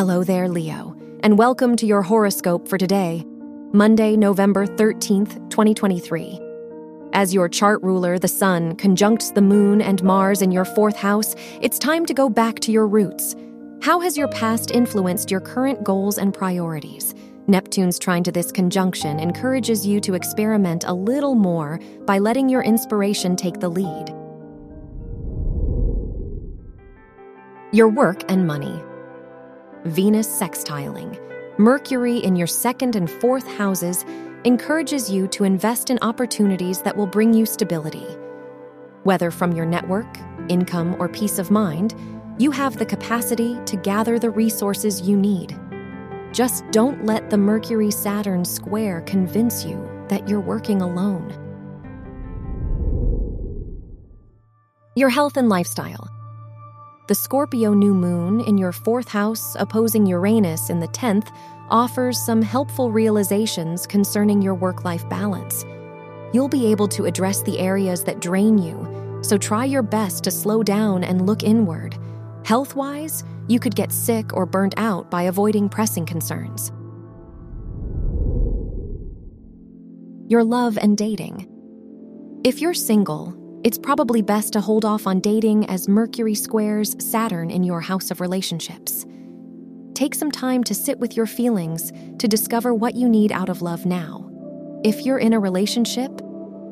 [0.00, 3.22] Hello there, Leo, and welcome to your horoscope for today,
[3.74, 6.40] Monday, November 13th, 2023.
[7.12, 11.34] As your chart ruler, the Sun, conjuncts the Moon and Mars in your fourth house,
[11.60, 13.36] it's time to go back to your roots.
[13.82, 17.14] How has your past influenced your current goals and priorities?
[17.46, 22.62] Neptune's trine to this conjunction encourages you to experiment a little more by letting your
[22.62, 24.08] inspiration take the lead.
[27.74, 28.82] Your work and money.
[29.84, 31.18] Venus sextiling.
[31.58, 34.04] Mercury in your second and fourth houses
[34.44, 38.06] encourages you to invest in opportunities that will bring you stability.
[39.04, 40.06] Whether from your network,
[40.48, 41.94] income, or peace of mind,
[42.38, 45.58] you have the capacity to gather the resources you need.
[46.32, 51.34] Just don't let the Mercury Saturn square convince you that you're working alone.
[54.94, 56.08] Your health and lifestyle.
[57.10, 61.34] The Scorpio new moon in your fourth house, opposing Uranus in the 10th,
[61.68, 65.64] offers some helpful realizations concerning your work life balance.
[66.32, 70.30] You'll be able to address the areas that drain you, so try your best to
[70.30, 71.98] slow down and look inward.
[72.44, 76.70] Health wise, you could get sick or burnt out by avoiding pressing concerns.
[80.28, 81.48] Your love and dating.
[82.44, 87.50] If you're single, it's probably best to hold off on dating as Mercury squares Saturn
[87.50, 89.04] in your house of relationships.
[89.92, 93.60] Take some time to sit with your feelings to discover what you need out of
[93.60, 94.30] love now.
[94.82, 96.22] If you're in a relationship,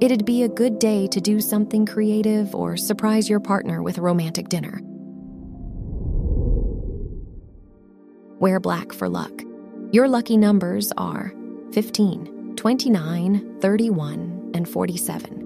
[0.00, 4.02] it'd be a good day to do something creative or surprise your partner with a
[4.02, 4.80] romantic dinner.
[8.38, 9.42] Wear black for luck.
[9.90, 11.32] Your lucky numbers are
[11.72, 15.45] 15, 29, 31, and 47.